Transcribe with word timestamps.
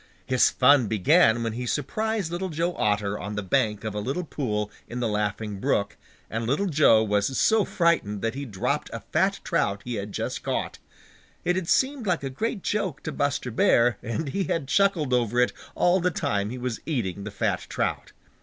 His 0.25 0.49
fun 0.49 0.87
began 0.87 1.43
when 1.43 1.53
he 1.53 1.67
surprised 1.67 2.31
Little 2.31 2.49
Joe 2.49 2.73
Otter 2.75 3.19
on 3.19 3.35
the 3.35 3.43
bank 3.43 3.83
of 3.83 3.93
a 3.93 3.99
little 3.99 4.23
pool 4.23 4.71
in 4.87 4.99
the 4.99 5.07
Laughing 5.07 5.59
Brook 5.59 5.95
and 6.27 6.47
Little 6.47 6.65
Joe 6.65 7.03
was 7.03 7.37
so 7.37 7.63
frightened 7.65 8.23
that 8.23 8.33
he 8.33 8.45
dropped 8.45 8.89
a 8.93 9.01
fat 9.01 9.39
trout 9.43 9.83
he 9.85 9.93
had 10.01 10.11
just 10.11 10.41
caught. 10.41 10.79
It 11.45 11.55
had 11.55 11.69
seemed 11.69 12.07
like 12.07 12.23
a 12.23 12.31
great 12.31 12.63
joke 12.63 13.03
to 13.03 13.11
Buster 13.11 13.51
Bear, 13.51 13.99
and 14.01 14.29
he 14.29 14.45
had 14.45 14.67
chuckled 14.67 15.13
over 15.13 15.39
it 15.39 15.53
all 15.75 15.99
the 15.99 16.09
time 16.09 16.49
he 16.49 16.57
was 16.57 16.79
eating 16.87 17.23
the 17.23 17.29
fat 17.29 17.67
trout. 17.69 18.11